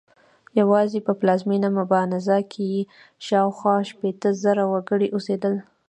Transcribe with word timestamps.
یوازې 0.59 0.99
په 1.07 1.13
پلازمېنه 1.19 1.69
مبانزا 1.79 2.37
کې 2.51 2.63
یې 2.73 2.81
شاوخوا 3.25 3.75
شپېته 3.89 4.29
زره 4.43 4.63
وګړي 4.71 5.07
اوسېدل. 5.11 5.55